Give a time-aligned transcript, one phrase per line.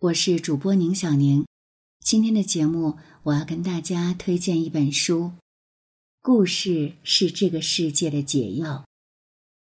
[0.00, 1.44] 我是主播宁小宁，
[2.04, 5.22] 今天的节目我要跟大家推荐一本书，
[6.22, 8.86] 《故事是这个世界的解药》，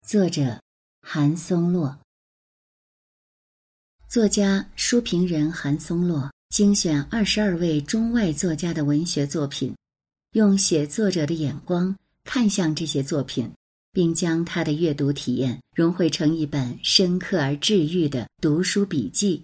[0.10, 0.60] 作者
[1.04, 2.00] 韩松洛。
[4.10, 9.72] 作家、书评人韩松洛精选二十二位中外作家的文学作品，
[10.32, 13.48] 用写作者的眼光看向这些作品，
[13.92, 19.44] 并将他的阅读体验融汇成一本深刻而治愈的读书笔记。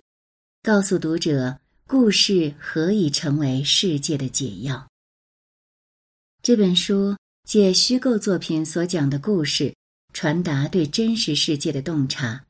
[0.62, 1.57] 告诉读者，
[1.88, 4.90] 故事何以成为世界的解药？
[6.44, 7.16] 这本书
[7.48, 9.73] 借虚构作品所讲的故事，
[10.13, 12.44] 传达对真实世界的洞察，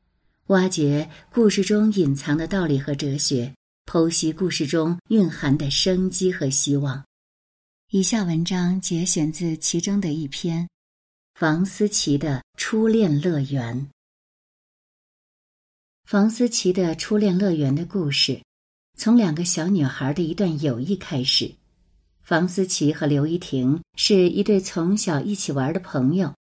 [0.48, 3.54] 挖掘故事中隐藏的道理和哲学，
[3.86, 7.04] 剖析故事中蕴含的生机和希望。
[7.92, 10.68] 以下文章节选自其中的一篇：
[11.34, 13.88] 房思琪的初恋乐园。
[16.10, 18.42] 房思琪的初恋乐园的故事，
[18.96, 21.48] 从两个小女孩的一段友谊开始。
[22.20, 26.34] 房思琪和刘依婷是一对从小一起玩的朋友，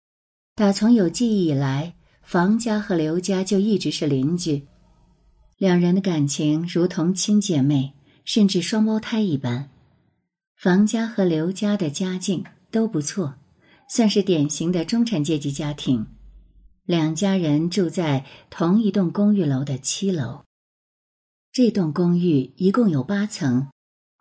[0.55, 4.65] 打从有记忆以来，房家和刘家就一直是邻居。
[5.57, 7.91] 两人的感情如同亲姐妹，
[8.23, 9.69] 甚至双胞胎一般。
[10.55, 13.35] 房家和刘家的家境都不错，
[13.89, 16.07] 算是典型的中产阶级家庭。
[16.87, 20.45] 两家人住在同一栋公寓楼的七楼。
[21.51, 23.67] 这栋公寓一共有八层，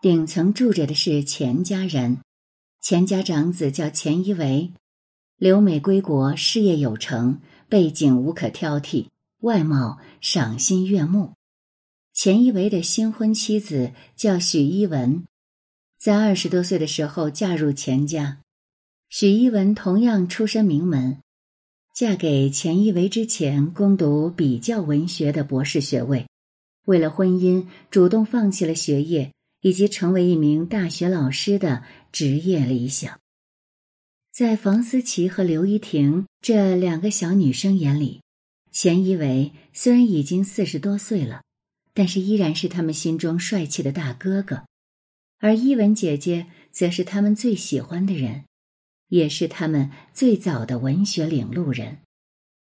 [0.03, 2.19] 顶层住着的是钱家人。
[2.81, 4.73] 钱家长子叫钱一维，
[5.36, 9.06] 留美归国，事业有成，背景无可挑剔，
[9.42, 11.34] 外貌赏心悦目。
[12.12, 15.25] 钱一维的新婚妻子叫许一文，
[16.01, 18.41] 在二十多岁的时候嫁入钱家。
[19.08, 21.19] 许一文同样出身名门。
[21.97, 26.27] 嫁给钱一为之前，攻读比较文学的博士学位，
[26.84, 33.19] 为了婚姻，主动放弃了学业以及成为一名大学老师的职业理想。
[34.30, 38.20] 在房思琪和刘依婷这两个小女生眼里，
[38.70, 41.45] 钱一为虽然已经四十多岁了，
[41.95, 44.67] 但是依然是他们心中帅气的大哥哥，
[45.39, 48.45] 而依文姐姐则是他们最喜欢的人。
[49.08, 51.98] 也是他们最早的文学领路人，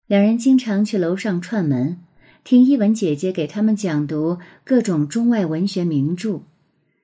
[0.06, 1.98] 两人经常去楼上串门，
[2.44, 6.42] 听一文姐姐给他们讲读各种中外文学名著。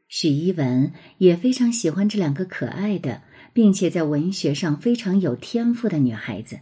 [0.08, 3.22] 许一文也非常喜欢这两个可爱的，
[3.52, 6.60] 并且在文学上非常有天赋的女孩子。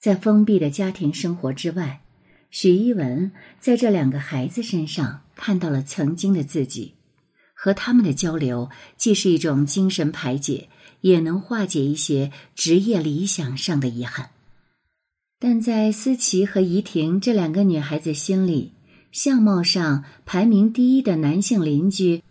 [0.00, 2.00] 在封闭的家庭生活之外，
[2.50, 6.94] 许一文在这两个孩子身上看到了曾经的自己，
[7.54, 10.68] 和他们的交流既是一种精神排解。
[11.04, 14.30] 也能化解一些职业理想上的遗憾，
[15.38, 18.72] 但在思琪和怡婷这两个女孩子心里，
[19.12, 22.22] 相貌上排名第一的男性邻居，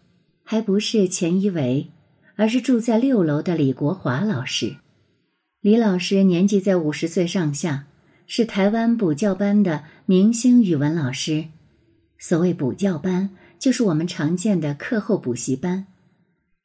[0.44, 1.92] 还不是钱一维，
[2.36, 4.78] 而是住在六楼的李国华老师。
[5.62, 7.86] 李老师年纪在五十岁上下，
[8.26, 11.46] 是台湾补教班的明星语文老师。
[12.18, 13.30] 所谓补教班，
[13.60, 15.86] 就是我们常见的课后补习班，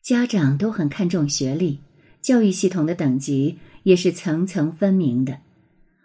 [0.03, 1.81] 家长都很看重学历。
[2.21, 5.39] 教育系统的等级也是层层分明的，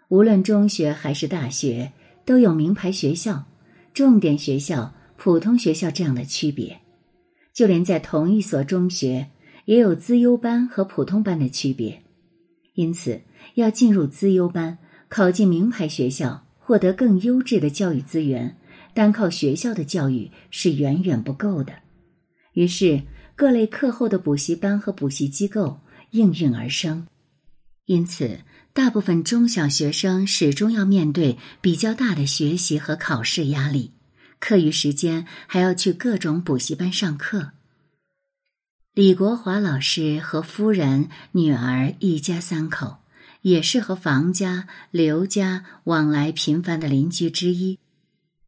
[0.08, 1.92] 无论中学还是大学，
[2.24, 3.44] 都有名牌学校、
[3.92, 6.80] 重点学校、普通学校这样的区别。
[7.52, 9.28] 就连在同一所中学，
[9.66, 12.02] 也有资优班和普通班的区别。
[12.74, 13.20] 因此，
[13.54, 18.56] 要进入资优班，考进名牌学校，获得更优质的教育资源，
[18.94, 21.72] 单靠学校的教育是远远不够的。
[22.54, 23.02] 于是，
[23.36, 25.78] 各类课后的补习班和补习机构。
[26.14, 27.08] 应运而生，
[27.86, 28.38] 因此，
[28.72, 33.90] 大部分中小学生始终要面对比较大的学习和考试压力，
[34.38, 37.50] 课余时间还要去各种补习班上课。
[38.92, 42.98] 李国华老师和夫人、女儿一家三口，
[43.42, 47.80] 也是和房家、刘家往来频繁的邻居之一。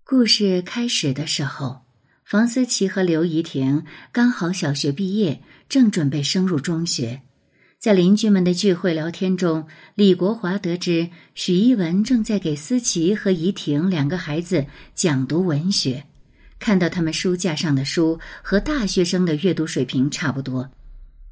[0.04, 1.80] 故事开始的时候，
[2.24, 7.22] 房思琪和刘怡婷刚好小学毕业，正准备升入中学。
[7.78, 16.04] 在邻居们的聚会聊天中，李国华得知许一文正在给思琪和怡婷两个孩子讲读文学，
[16.58, 20.70] 看到他们书架上的书和大学生的阅读水平差不多，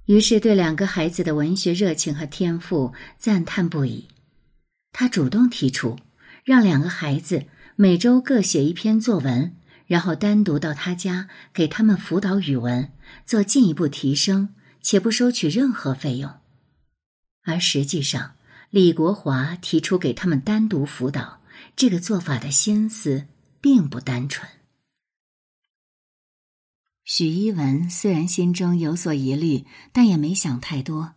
[0.04, 4.06] 于是对两个孩子的文学热情和天赋赞叹不已。
[4.92, 5.98] 他主动提出，
[6.44, 7.44] 让两个孩子
[7.74, 9.56] 每周各写一篇作文，
[9.86, 12.92] 然后单独到他家给他们辅导语文，
[13.24, 14.50] 做进一步提升。
[14.84, 16.30] 且不收取任何费用，
[17.42, 18.36] 而实际上，
[18.68, 21.40] 李国华提出给他们单独辅导
[21.74, 23.26] 这个做法的心思
[23.62, 24.46] 并不单纯。
[27.02, 31.14] 许一文虽然心中有所疑虑，但也没想太多。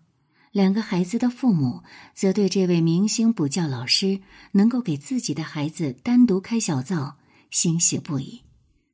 [0.54, 4.22] 两个孩子的父母则对这位明星补教老师
[4.54, 7.18] 能够给自己的孩子单独开小灶
[7.52, 8.44] 欣喜不已，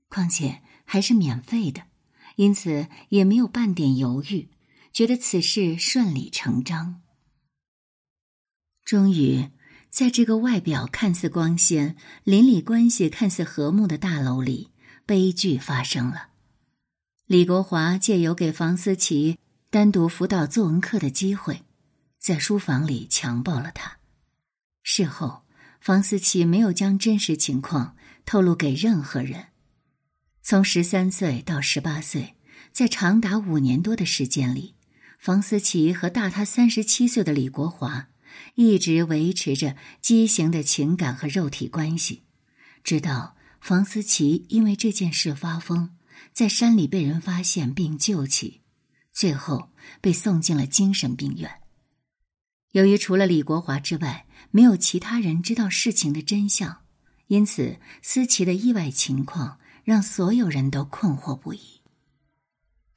[0.09, 1.83] 况且还是免费的，
[2.37, 4.49] 因此也没有半点犹豫，
[4.93, 7.01] 觉得此事顺理成章。
[8.85, 9.49] 终于，
[9.89, 14.69] 在这个外表看似光鲜、邻里关系看似和睦的大楼里，
[15.05, 16.29] 悲剧发生了。
[17.25, 19.39] 李国华借由给房思琪。
[19.69, 21.63] 单独辅导作文课的机会，
[22.19, 23.97] 在书房里强暴了他。
[24.83, 25.45] 事后，
[25.81, 29.47] 房思琪没有将真实情况透露给任何人。
[30.43, 32.35] 从十三岁到十八岁，
[32.71, 34.72] 在长达五年多的时间里，
[35.23, 38.09] 房思琪和大他三十七岁的李国华
[38.55, 42.23] 一直维持着畸形的情感和肉体关系，
[42.83, 45.91] 直到房思琪因为这件事发疯，
[46.33, 48.63] 在山里被人发现并救起。
[49.13, 49.69] 最后
[50.01, 51.49] 被送进了精神病院。
[52.73, 56.81] 由于除了李国华之外，没有其他人知道事情的真相，
[57.27, 61.61] 因此思琪的意外情况让所有人都困惑不已。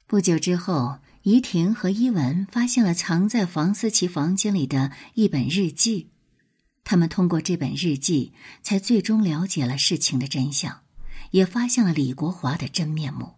[0.05, 6.07] 不久之后，怡婷和伊文发现了藏在房思琪房间里的一本日记，
[6.85, 8.31] 他们通过这本日记，
[8.63, 10.83] 才最终了解了事情的真相，
[11.31, 13.33] 也发现了李国华的真面目。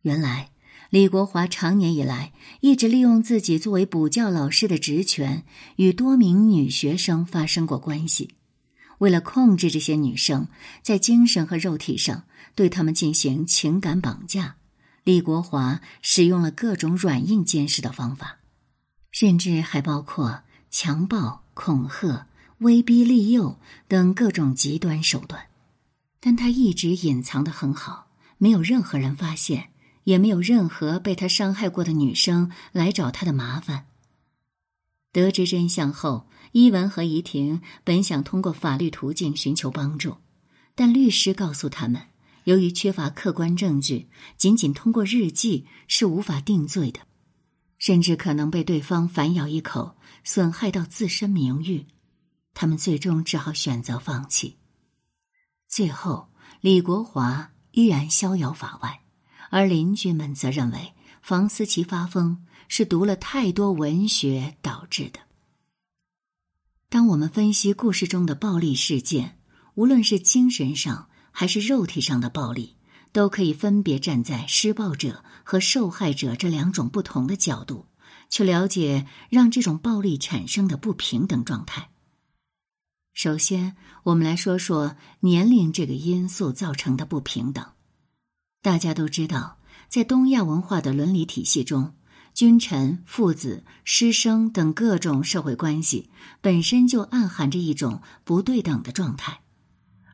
[0.00, 0.48] 原来。
[0.90, 5.44] 李国华长年以来一直利用自己作为补教老师的职权，
[5.76, 8.30] 与多名女学生发生过关系。
[8.98, 10.46] 为了控制这些女生，
[10.82, 12.24] 在精神和肉体上
[12.54, 14.56] 对她们进行情感绑架，
[15.04, 18.38] 李国华使用了各种软硬兼施的方法，
[19.12, 22.26] 甚至还包括强暴、恐吓、
[22.58, 25.46] 威逼利诱等各种极端手段。
[26.18, 28.08] 但他一直隐藏的很好，
[28.38, 29.70] 没有任何人发现。
[30.04, 33.86] 也没有任何被他伤害过的女生来找他的麻烦。
[35.12, 40.18] 得知真相后，伊文和怡婷本想通过法律途径寻求帮助，
[40.74, 42.02] 但律师告诉他们，
[42.44, 47.00] 由于缺乏客观证据，仅仅通过日记是无法定罪的，
[47.78, 51.86] 甚至可能被对方反咬一口，损害到自身名誉。
[52.54, 54.56] 他们最终只好选择放弃。
[55.68, 56.30] 最后，
[56.60, 59.00] 李国华依然逍遥法外。
[59.50, 65.20] 而邻居们则认为，房思琪发疯是读了太多文学导致的。
[66.88, 69.38] 当我们分析故事中的暴力事件，
[69.74, 72.76] 无论是精神上还是肉体上的暴力，
[73.10, 77.86] 都可以分别站在施暴者和受害者这两种不同的角度，
[78.30, 81.90] 去了解让这种暴力产生的不平等状态。
[83.12, 87.66] 首先，我们来说说年龄这个因素造成的不平等。
[88.62, 89.58] 大家都知道，
[89.88, 91.94] 在东亚文化的伦理体系中，
[92.32, 96.10] 君臣、父子、师生等各种社会关系
[96.40, 99.40] 本身就暗含着一种不对等的状态，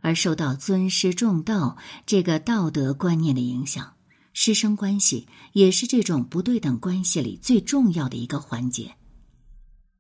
[0.00, 1.76] 而受到尊师重道
[2.06, 3.94] 这个道德观念的影响，
[4.32, 8.97] 师生关系也是这种不对等关系里最重要的一个环节。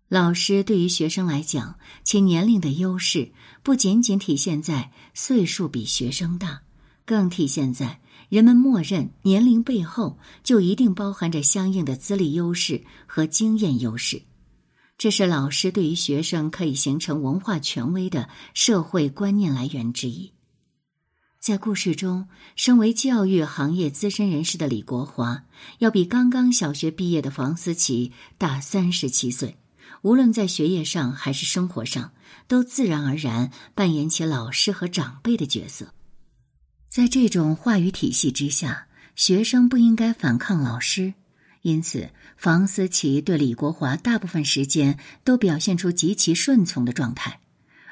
[0.08, 3.32] 老师对于学生来讲，其年龄的优势
[3.62, 6.62] 不仅仅体现在岁数比学生大，
[7.04, 8.00] 更体现在。
[8.28, 14.22] 人们默认年龄背后就一定包含着相应的资历优势和经验优势，
[15.00, 20.34] 这是老师对于学生可以形成文化权威的社会观念来源之一。
[21.40, 25.44] 在故事中，身为教育行业资深人士的李国华，
[25.78, 29.56] 要比刚刚小学毕业的房思琪大三十七岁，
[30.02, 32.12] 无论在学业上还是生活上，
[32.46, 35.94] 都自然而然扮演起老师和长辈的角色。
[36.90, 41.14] 在这种话语体系之下，学生不应该反抗老师，
[41.62, 47.40] 因此房思琪对李国华大部分时间都表现出极其顺从的状态，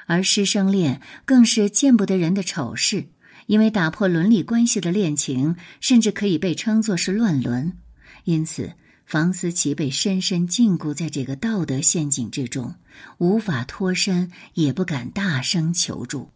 [0.07, 3.05] 而师生恋更是见不得人的丑事，
[3.45, 7.77] 因为打破伦理关系的恋情甚至可以被称作是乱伦，
[8.23, 8.73] 因此
[9.05, 12.75] 房思琪被深深禁锢在这个道德陷阱之中，
[13.19, 16.31] 无法脱身，也不敢大声求助。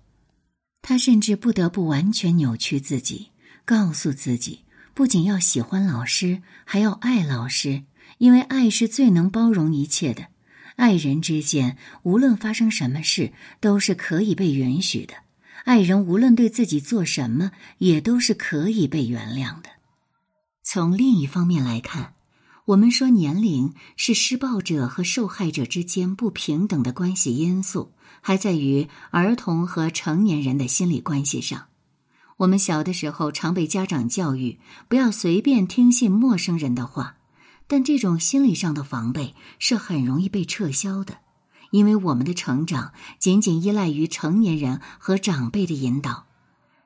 [0.81, 3.29] 他甚至不得不完全扭曲自己，
[3.63, 4.61] 告诉自己，
[4.93, 7.83] 不仅要喜欢老师，还要爱老师，
[8.19, 10.27] 因为爱是最能包容一切的。
[10.75, 15.15] 爱人之间，无论发生什么事，都是可以被允许的；
[15.65, 19.69] 爱人无论对自己做什么，也都是可以被原谅的。
[20.61, 22.13] 从另一方面来看。
[22.65, 31.65] 我们说，年龄是施暴者和受害者之间不平等的关系因素，还在于儿童和成年人的心理关系上。
[32.37, 37.17] 我们小的时候常被家长教育不要随便听信陌生人的话，
[37.67, 41.19] 但这种心理上的防备是很容易被撤销的，
[41.71, 46.25] 因为我们的成长仅仅依赖于成年人和长辈的引导。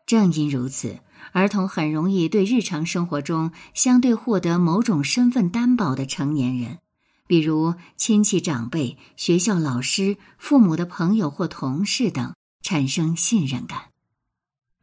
[0.06, 1.00] 正因如此，
[1.34, 6.80] 儿童很容易对日常生活中相对获得某种身份担保的成年人，
[7.26, 13.90] 比如亲戚长辈、学校老师、父母的朋友或同事等，产生信任感。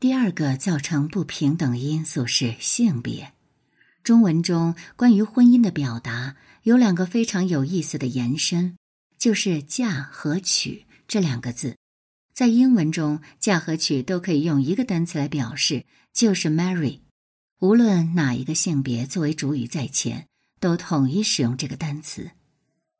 [0.01, 3.33] 第二个造成不平等因素是性别。
[4.03, 8.77] 中文中关于婚姻的表达有两个非常有意思的延伸，
[9.19, 11.77] 就是“嫁”和“娶”这两个字。
[12.35, 17.01] 在英文中，“嫁”和“娶”都可以用一个单词来表示，就是 “marry”。
[17.61, 20.27] 无论哪一个性别作为主语在前，
[20.61, 22.33] 都统一使用这个单词。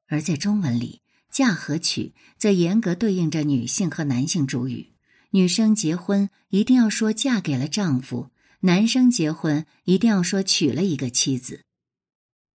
[0.07, 4.94] 而在中文里，“嫁”和“娶”则严格对应着女性和男性主语。
[5.35, 11.63] 女生结婚一定要说嫁给了丈夫，男生结婚一定要说娶了一个妻子。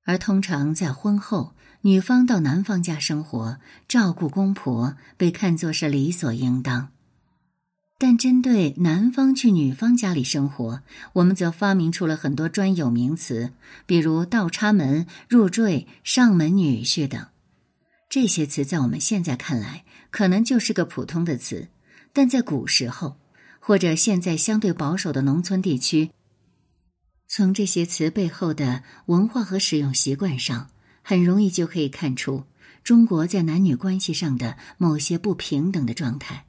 [0.06, 3.58] 而通常在婚后，女方到男方家生活，
[3.90, 6.94] 照顾公婆，被看作是理所应当。
[7.98, 10.82] 但针对男方去女方家里生活，
[11.12, 13.52] 我们则发明出了很多专有名词，
[13.86, 17.28] 比如倒插门、入赘、上门女婿等。
[18.10, 21.68] 这些词在我们现在看来，可能就是个普通的词。
[22.14, 23.18] 但在古时候，
[23.60, 26.10] 或者现在相对保守的农村地区，
[27.28, 30.70] 从这些词背后的文化和使用习惯上，
[31.04, 32.44] 很容易就可以看出
[32.84, 36.46] 中国在男女关系上的某些不平等的状态，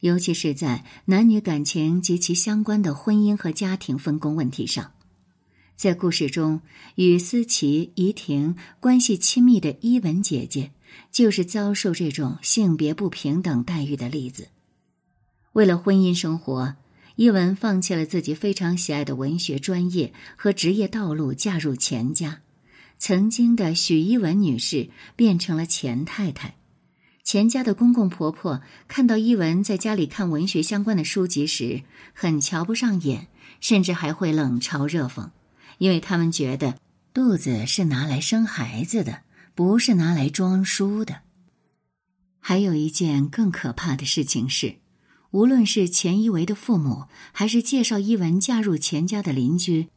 [0.00, 4.92] 尤其是在男女感情及其相关的婚姻和家庭分工问题上。
[5.74, 6.60] 在故事中，
[6.96, 10.72] 与思琪、怡婷关系亲密的伊文姐姐，
[11.12, 14.48] 就是遭受这种性别不平等待遇的例子。
[15.52, 16.76] 为了婚姻生活，
[17.16, 22.40] 伊文放弃了自己非常喜爱的文学专业和职业道路，嫁入钱家。
[22.98, 26.56] 曾经的许伊文女士变成了钱太太。
[27.24, 31.82] 钱家的公公婆婆看到伊文在家里看文学相关的书籍时，
[32.14, 33.28] 很瞧不上眼，
[33.60, 35.30] 甚至还会冷嘲热讽，
[35.78, 36.78] 因为他们觉得
[37.12, 39.22] 肚子是拿来生孩子的，
[39.54, 41.22] 不是拿来装书的。
[42.40, 44.76] 还有一件更可怕的事情是。
[45.32, 49.88] 无论是钱一维的父母，还是介绍伊文嫁入钱家的邻居，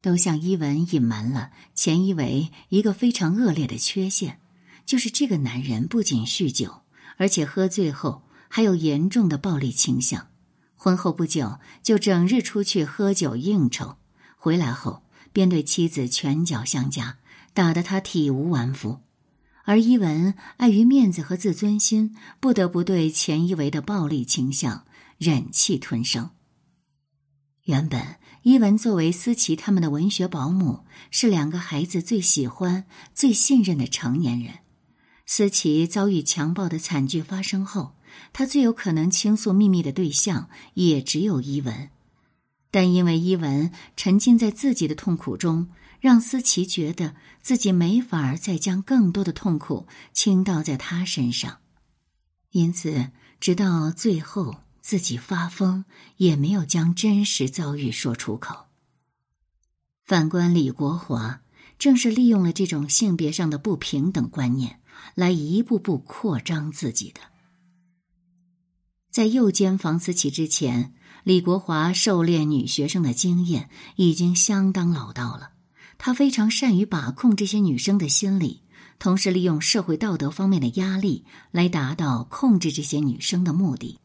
[0.00, 4.40] 都向伊文隐瞒了钱一维一个非常恶劣的缺陷，
[4.86, 6.80] 就是这个男人不仅酗酒，
[7.18, 10.28] 而且喝醉后还有严重的暴力倾向。
[10.74, 13.96] 婚后不久就整日出去喝酒应酬，
[14.38, 15.02] 回来后
[15.34, 17.18] 便对妻子拳脚相加，
[17.52, 19.01] 打得他体无完肤。
[19.64, 24.84] 而伊文碍于面子和自尊心，不得不对钱一维的暴力倾向
[25.18, 26.30] 忍气吞声。
[27.64, 34.54] 原本伊文作为思琪他们的文学保姆，是两个孩子最喜欢、最信任的成年人。
[35.26, 37.94] 思琪遭遇强暴的惨剧发生后，
[38.32, 41.90] 他最有可能倾诉秘密的对象也只有伊文。
[42.72, 45.68] 但因为伊文沉浸在自己的痛苦中。
[46.02, 51.60] 让思琪觉得自己没法再将更多的痛苦倾倒在他身上，
[52.50, 55.84] 因此直到最后自己发疯，
[56.16, 58.66] 也没有将真实遭遇说出口。
[60.04, 61.42] 反观李国华，
[61.78, 64.80] 正是利用了这种性别上的不平等观念，
[65.14, 67.20] 来一步步扩张自己的。
[69.08, 75.50] 在诱奸房思琪之前，李国华狩猎女学生的经验已经相当老道了。
[76.04, 78.62] 他非常善于把控这些女生的心理，
[78.98, 84.00] 同时利用社会道德方面的压力来达到控制这些女生的目的。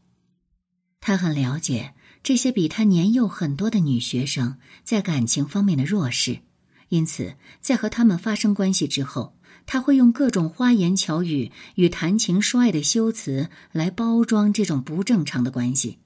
[1.02, 6.42] 他很了解这些比他年幼很多的女学生在感情方面的弱势，
[6.90, 9.36] 因此在和他们发生关系之后，
[9.66, 15.98] 他会用各种花言巧语与谈情说爱的修辞来包装这种不正常的关系。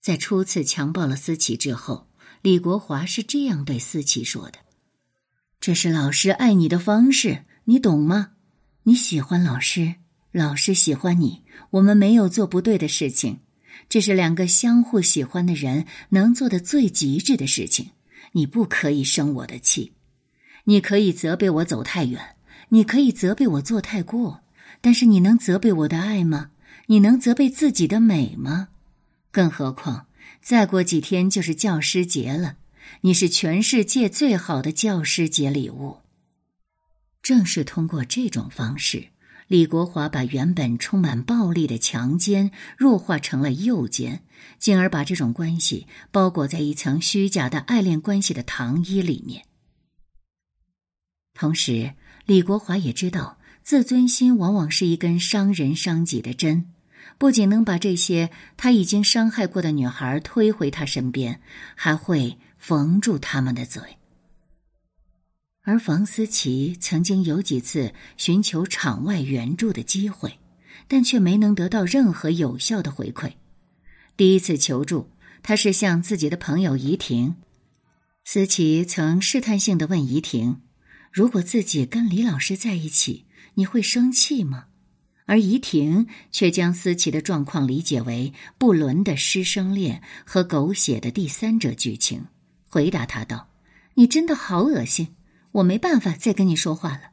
[0.00, 2.08] 在初次强暴了思琪之后，
[2.40, 4.60] 李国华是这样对思琪说的。
[5.60, 8.30] 这是老师爱你的方式，你懂吗？
[8.84, 9.96] 你喜欢老师，
[10.30, 13.40] 老师喜欢你，我们没有做不对的事情。
[13.88, 17.90] 这是两个相互喜欢的人能做的最极致的事情。
[18.32, 19.92] 你不可以生我的气，
[20.64, 22.36] 你可以责备我走太远，
[22.68, 24.42] 你可以责备我做太过，
[24.80, 26.50] 但是你能责备我的爱吗？
[26.86, 28.68] 你能责备自己的美吗？
[29.32, 30.06] 更何况，
[30.40, 32.56] 再过几天就是教师节了。
[33.00, 35.98] 你是全世界最好的教师节礼物。
[37.22, 39.08] 正是通过这种方式，
[39.48, 44.22] 李国华把原本充满暴力的强奸弱化成了诱奸，
[44.58, 49.44] 进而把这种关系包裹在一层虚假的爱恋关系的糖衣里面。
[51.34, 51.94] 同时，
[52.26, 56.72] 李国华也知道，自尊心往往是一根伤人伤己的针，
[57.18, 61.40] 不仅能把这些他已经伤害过的女孩推回他身边，
[61.74, 63.82] 还会缝住他们的嘴。
[65.62, 70.38] 而房思琪曾经有几次寻求场外援助的机会，
[70.86, 73.34] 但却没能得到任何有效的回馈。
[74.16, 75.10] 第一次求助，
[75.42, 77.36] 他是向自己的朋友怡婷。
[78.24, 80.62] 思琪曾试探性的问怡婷
[81.12, 84.66] ：“如果自己跟李老师在一起，你会生气吗？”
[85.26, 92.24] 而怡婷却将思琪的状况理解为不伦的师生恋和狗血的第三者剧情，
[92.68, 93.48] 回答他道
[93.94, 95.14] ：“你真的好恶心。”
[95.52, 97.10] 我没办法再跟你说话了。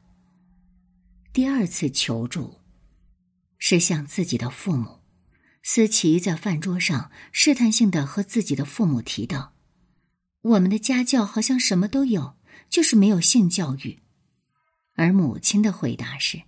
[1.32, 2.60] 第二次求助，
[3.58, 5.00] 是向自己的父母。
[5.62, 9.54] 思琪在饭桌上试探性的和自己的父母提到
[10.42, 12.36] ：“我们的家教好像什么都有，
[12.68, 14.00] 就是没有性教育。”
[14.94, 16.42] 而母亲的回答是：“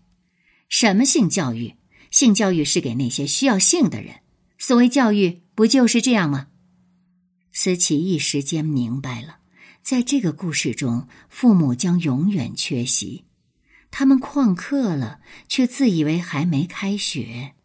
[0.69, 1.75] 什么性教育？
[2.11, 4.21] 性教育是给那些需要性的人。
[4.59, 6.49] 所谓教育，不就是这样吗？”
[7.61, 9.41] 思琪一时间明白了。
[9.83, 13.25] 在这个故事中，父母将永远缺席。
[13.91, 17.57] 他们旷课了，却自以为还没开学。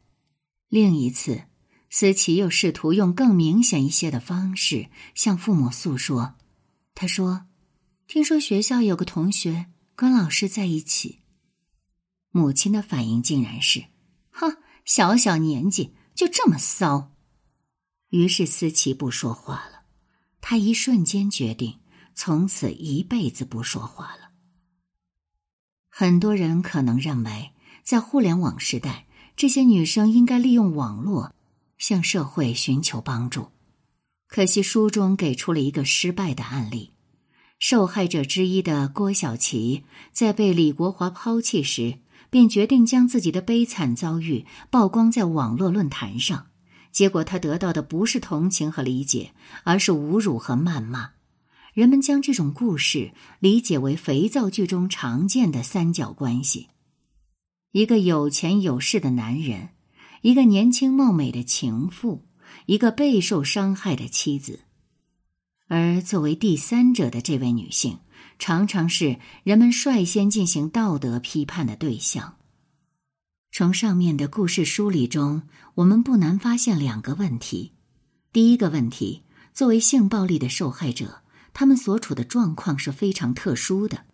[0.67, 1.43] 另一次，
[1.91, 6.38] 思琪又试图用更明显一些的方式向父母诉说。
[6.95, 7.45] 他说
[8.09, 11.19] ：“听说学校有个同学跟老师在一起。”
[12.33, 13.85] 母亲的反应竟然是
[14.33, 17.12] ：“哼，小小年纪就这么骚。”
[18.09, 19.73] 于是思琪不说话了。
[20.45, 21.79] 他一瞬间决定。
[22.15, 24.29] 从此一辈子不说话了。
[25.89, 31.33] 很多人可能认为，在互联网时代，这些女生应该利用网络
[31.79, 33.47] 向社会寻求帮助。
[34.27, 36.93] 可惜书中给出了一个失败的案例：
[37.57, 41.97] 受害者之一的郭晓琪，在被李国华抛弃时，
[42.29, 46.45] 便决定将自己的悲惨遭遇曝光在网络论坛上。
[46.93, 51.10] 结果，他得到的不是同情和理解，而是侮辱和谩骂。
[51.73, 56.69] 人们将这种故事理解为肥皂剧中常见的三角关系：
[57.71, 59.69] 一个有钱有势的男人，
[60.21, 62.27] 一个年轻貌美的情妇，
[62.67, 64.60] 一个备受伤害的妻子。
[65.67, 67.97] 而作为第三者的这位女性，
[68.38, 72.36] 常常是人们率先进行道德批判的对象。
[73.56, 75.44] 从上面的故事梳理中，
[75.76, 77.72] 我们不难发现两个问题：
[78.32, 79.22] 第一个问题，
[79.54, 81.22] 作为性暴力的受害者。
[81.54, 84.06] 他们所处的状况是非常特殊的，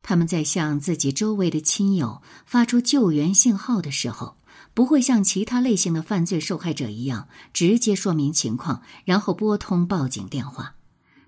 [0.00, 4.36] 他们在向自己周围的亲友发出救援信号的时候，
[4.74, 10.76] 不会像其他类型的犯罪受害者一样直接说明情况，然后拨通报警电话。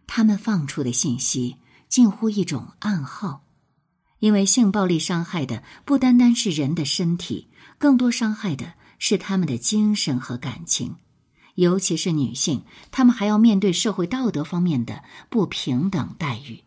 [0.06, 1.56] 他们放出的信息
[1.88, 3.42] 近乎一种暗号，
[4.20, 10.96] 因为性暴力伤害的不单单是人的身体，更多伤害的是他们的精神和感情。
[11.56, 16.62] 尤其是女性，她们还要面对社会道德方面的不平等待遇。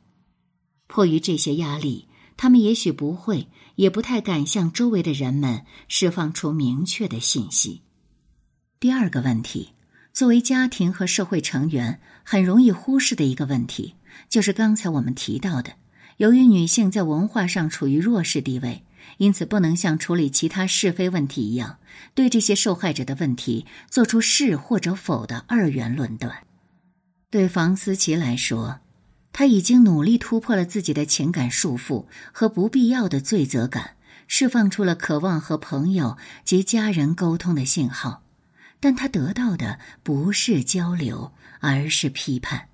[0.88, 7.82] 迫于这些压力，她们也许不会，也不太敢向周围的人们释放出明确的信息。
[8.80, 9.70] 第二个问题，
[10.12, 13.96] 作为家庭和社会成员，很容易忽视的一个问题，
[14.30, 15.74] 就是刚才我们提到的，
[16.18, 18.84] 由于女性在文化上处于弱势地位。
[19.18, 21.78] 因此，不能像处理其他是非问题一样，
[22.16, 26.48] 对这些受害者的问题做出是或者否的二元论断。
[27.30, 28.80] 对房思琪来说，
[29.34, 33.98] 他已经努力突破了自己的情感束缚和不必要的罪责感，
[34.28, 38.24] 释放出了渴望和朋友及家人沟通的信号，
[38.80, 42.70] 但他得到的不是交流，而是批判。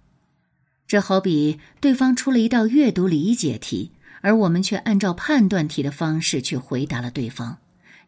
[0.89, 3.93] 这好比对方出了一道阅读理解题。
[4.21, 7.57] 而我们却按照判断题的方式去回答了对方，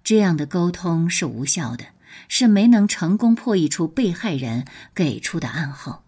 [0.03, 1.85] 这样的沟通是无效的，
[2.27, 6.03] 是没能成功破译出被害人给出的暗号。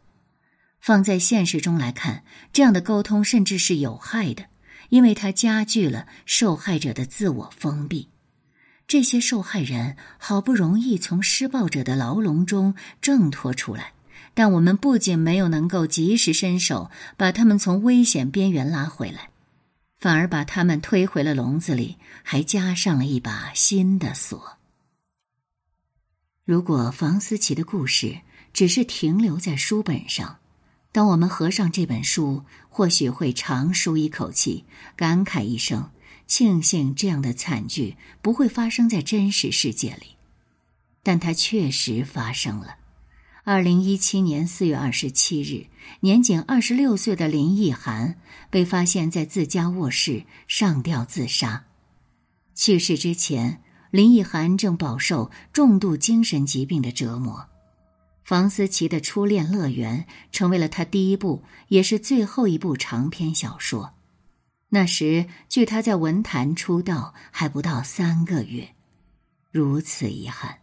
[0.81, 4.47] 放在现实中来看，这样的沟通甚至是有害的，
[4.89, 8.09] 因为它加剧了受害者的自我封闭。
[8.85, 13.92] 这些受害人好不容易从施暴者的牢笼中挣脱出来，
[14.33, 19.29] 但我们不仅没有能够及时伸手把他们从危险边缘拉回来。
[19.99, 24.57] 反而把他们推回了笼子里，还加上了一把新的锁。
[26.43, 28.19] 如果房思琪的故事
[28.51, 30.39] 只是停留在书本上，
[30.91, 34.65] 当我们合上这本书，或许会长舒一口气，
[34.97, 35.89] 感慨一声：
[36.27, 40.17] 庆幸这样的惨剧不会发生在真实世界里，
[41.01, 42.75] 但它确实发生了。
[43.45, 45.67] 二零一七年四月二十七日，
[45.99, 48.17] 年仅二十六岁的林奕涵
[48.49, 51.65] 被发现在自家卧室上吊自杀。
[52.55, 57.45] 去世之前，林奕涵正饱受重度精神疾病的折磨。
[58.23, 63.93] 房思琪的初恋乐园成为了他第一部也是最后一部长篇小说。
[64.69, 68.69] 那时，距他在文坛出道还不到三个月，
[69.51, 70.59] 如此遗憾。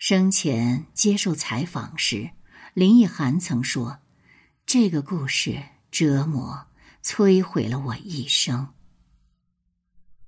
[0.00, 2.30] 生前接受采访时，
[2.72, 3.98] 林奕涵曾说
[4.64, 6.68] ：“这个故事折磨、
[7.04, 8.68] 摧毁了我一生。”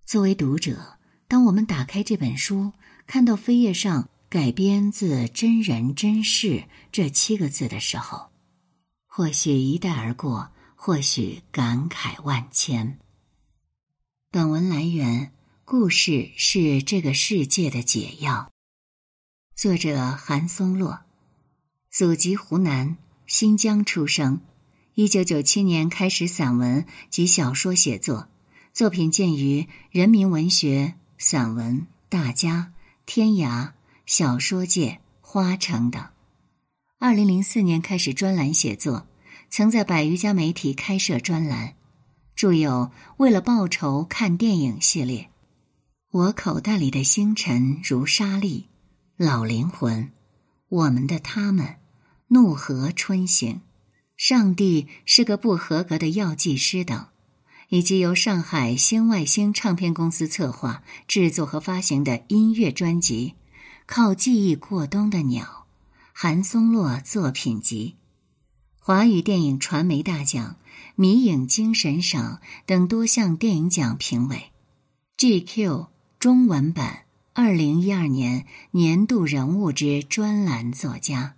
[0.04, 2.74] 作为读者，当我们打开这本书，
[3.06, 8.28] 看到扉页上“改编自真人真事”这七个字的时候，
[9.06, 12.98] 或许一带而过，或许感慨万千。
[14.30, 15.32] 本文来源：
[15.64, 18.51] 故事是这个世界的解药。
[19.54, 21.00] 作者韩松洛，
[21.90, 24.40] 祖籍湖南新疆出生，
[24.94, 28.28] 一九九七年开始散文及小说写作，
[28.72, 32.54] 作品见于《人民文学》散文《大家》
[33.06, 33.66] 《天涯》
[34.06, 34.88] 小说界
[35.20, 36.02] 《花城》等。
[36.98, 39.06] 二零零四年开始专栏写作，
[39.50, 41.74] 曾在百余家媒体开设专栏，
[42.34, 42.70] 著有
[43.18, 45.22] 《为了报仇看电影》系列，
[46.10, 48.66] 《我口袋里的星辰如沙粒》。
[49.24, 50.10] 老灵魂，
[50.68, 51.76] 我们的他们，
[52.26, 53.60] 怒河春行，
[54.16, 57.06] 上帝是个不合格的药剂师等，
[57.68, 63.34] 以及由上海星外星唱片公司策划、制作和发行的音乐专辑
[63.86, 65.44] 《靠记忆过冬的鸟》，
[66.12, 67.94] 韩松洛作品集，
[68.80, 70.56] 华语电影传媒大奖、
[70.96, 74.50] 迷影精神赏等多项电影奖评委
[75.16, 75.86] ，GQ
[76.18, 77.04] 中文版。
[77.34, 81.36] 二零一二年年度人物之专栏作家。